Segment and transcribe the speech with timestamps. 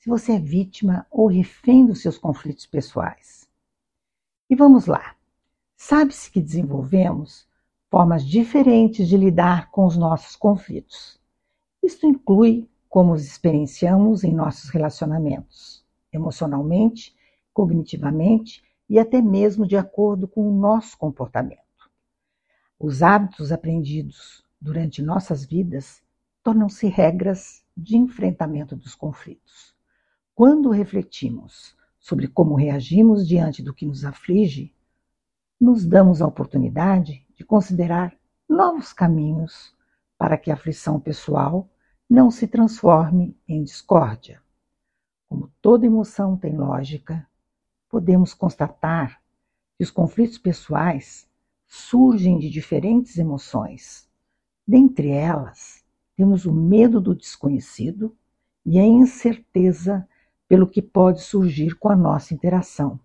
[0.00, 3.46] se você é vítima ou refém dos seus conflitos pessoais.
[4.48, 5.14] E vamos lá.
[5.76, 7.46] Sabe-se que desenvolvemos
[7.90, 11.20] formas diferentes de lidar com os nossos conflitos.
[11.82, 17.14] Isto inclui como os experienciamos em nossos relacionamentos, emocionalmente,
[17.52, 21.60] cognitivamente e até mesmo de acordo com o nosso comportamento.
[22.78, 26.02] Os hábitos aprendidos durante nossas vidas
[26.42, 29.78] tornam-se regras de enfrentamento dos conflitos.
[30.40, 34.74] Quando refletimos sobre como reagimos diante do que nos aflige,
[35.60, 38.16] nos damos a oportunidade de considerar
[38.48, 39.76] novos caminhos
[40.16, 41.68] para que a aflição pessoal
[42.08, 44.40] não se transforme em discórdia.
[45.28, 47.28] Como toda emoção tem lógica,
[47.86, 49.20] podemos constatar
[49.76, 51.28] que os conflitos pessoais
[51.66, 54.08] surgem de diferentes emoções.
[54.66, 55.84] Dentre elas,
[56.16, 58.16] temos o medo do desconhecido
[58.64, 60.08] e a incerteza
[60.50, 62.98] pelo que pode surgir com a nossa interação.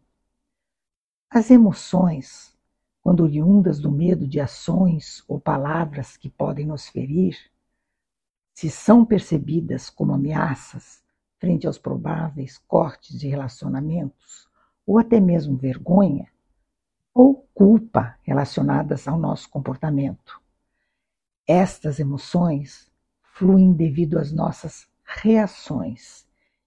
[1.30, 2.58] As emoções,
[3.04, 7.38] quando oriundas do medo de ações ou palavras que podem nos ferir,
[8.52, 11.04] se são percebidas como ameaças
[11.38, 14.50] frente aos prováveis cortes de relacionamentos,
[14.84, 16.28] ou até mesmo vergonha,
[17.14, 20.42] ou culpa relacionadas ao nosso comportamento.
[21.46, 26.26] Estas emoções fluem devido às nossas reações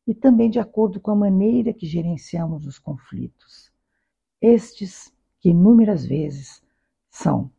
[0.09, 3.71] e também de acordo com a maneira que gerenciamos os conflitos.
[4.41, 6.63] Estes que inúmeras vezes
[7.11, 7.53] são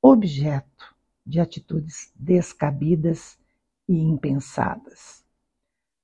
[0.00, 0.94] objeto
[1.26, 3.36] de atitudes descabidas
[3.88, 5.24] e impensadas.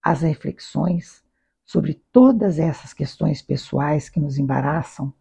[0.03, 1.25] As reflexões
[1.65, 5.15] sobre todas essas questões pessoais que nos embaraçam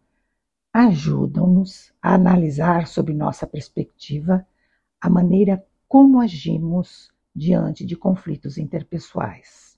[0.72, 4.44] ajudam-nos a analisar sob nossa perspectiva
[5.00, 9.75] a maneira como agimos diante de conflitos interpessoais.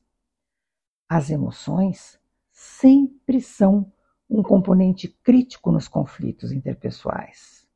[1.08, 2.20] As emoções
[2.50, 3.90] sempre são
[4.28, 7.66] um componente crítico nos conflitos interpessoais.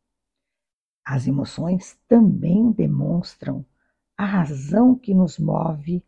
[1.02, 3.64] As emoções também demonstram
[4.16, 6.04] a razão que nos move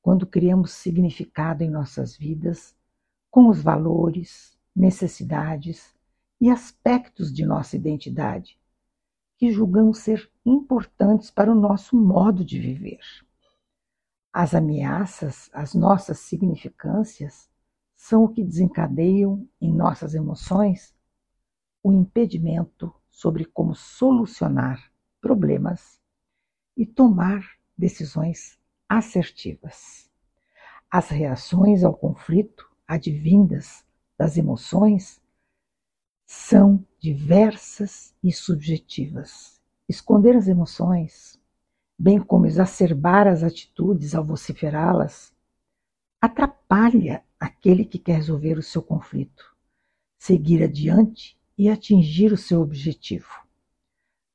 [0.00, 2.74] quando criamos significado em nossas vidas
[3.30, 5.94] com os valores, necessidades
[6.40, 8.58] e aspectos de nossa identidade
[9.36, 13.00] que julgamos ser importantes para o nosso modo de viver.
[14.32, 17.50] As ameaças às nossas significâncias
[17.94, 20.94] são o que desencadeiam em nossas emoções
[21.82, 26.00] o impedimento sobre como solucionar problemas
[26.76, 27.42] e tomar
[27.76, 30.10] decisões assertivas.
[30.90, 33.84] As reações ao conflito advindas
[34.16, 35.20] das emoções
[36.24, 39.60] são diversas e subjetivas.
[39.88, 41.41] Esconder as emoções
[42.02, 45.32] bem como exacerbar as atitudes ao vociferá-las,
[46.20, 49.44] atrapalha aquele que quer resolver o seu conflito,
[50.18, 53.30] seguir adiante e atingir o seu objetivo.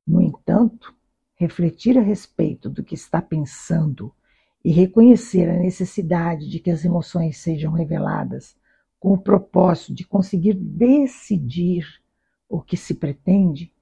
[0.07, 0.95] No entanto,
[1.35, 4.15] refletir a respeito do que está pensando
[4.63, 8.55] e reconhecer a necessidade de que as emoções sejam reveladas
[8.97, 11.85] com o propósito de conseguir decidir
[12.47, 13.73] o que se pretende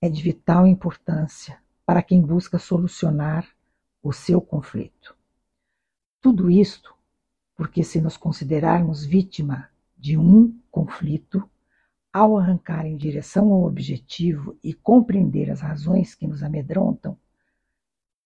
[0.00, 3.46] é de vital importância para quem busca solucionar
[4.02, 5.16] o seu conflito.
[6.20, 6.94] Tudo isto
[7.54, 11.48] porque, se nos considerarmos vítima de um conflito,
[12.12, 17.16] ao arrancar em direção ao objetivo e compreender as razões que nos amedrontam,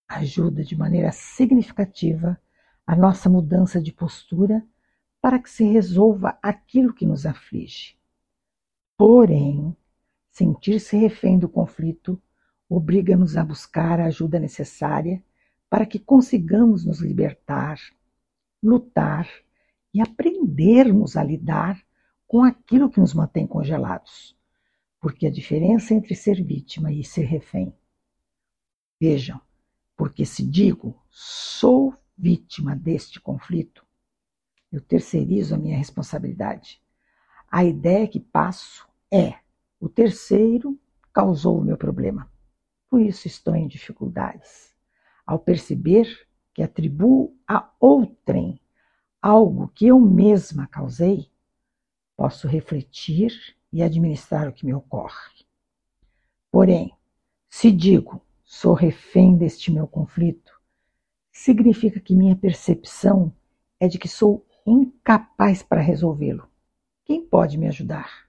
[0.09, 2.41] ajuda de maneira significativa
[2.87, 4.67] a nossa mudança de postura
[5.21, 7.97] para que se resolva aquilo que nos aflige.
[8.97, 9.77] Porém,
[10.31, 12.21] sentir-se refém do conflito
[12.69, 15.23] obriga-nos a buscar a ajuda necessária
[15.71, 17.79] para que consigamos nos libertar,
[18.63, 19.29] lutar
[19.93, 21.81] e aprendermos a lidar
[22.27, 24.37] com aquilo que nos mantém congelados.
[25.01, 27.73] Porque a diferença entre ser vítima e ser refém.
[29.01, 29.41] Vejam,
[29.97, 33.85] porque se digo sou vítima deste conflito,
[34.73, 36.81] eu terceirizo a minha responsabilidade.
[37.51, 39.35] A ideia que passo é:
[39.79, 40.79] o terceiro
[41.13, 42.31] causou o meu problema
[42.89, 44.75] por isso estou em dificuldades.
[45.27, 46.07] Ao perceber
[46.55, 48.61] que atribuo a outrem
[49.21, 51.31] algo que eu mesma causei,
[52.17, 53.33] posso refletir
[53.73, 55.45] e administrar o que me ocorre.
[56.51, 56.93] Porém,
[57.49, 60.59] se digo sou refém deste meu conflito,
[61.33, 63.35] significa que minha percepção
[63.81, 66.49] é de que sou incapaz para resolvê-lo.
[67.05, 68.27] Quem pode me ajudar?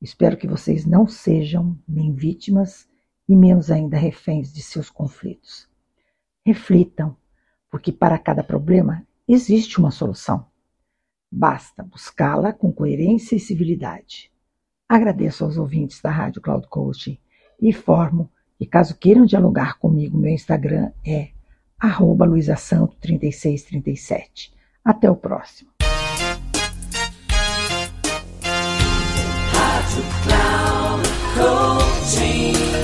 [0.00, 2.88] Espero que vocês não sejam nem vítimas
[3.28, 5.68] e menos ainda reféns de seus conflitos.
[6.44, 7.16] Reflitam,
[7.70, 10.46] porque para cada problema existe uma solução.
[11.30, 14.32] Basta buscá-la com coerência e civilidade.
[14.88, 17.18] Agradeço aos ouvintes da Rádio Cloud Coaching
[17.60, 21.28] e informo que, caso queiram dialogar comigo, meu Instagram é
[22.24, 24.54] luisasanto3637.
[24.82, 25.70] Até o próximo.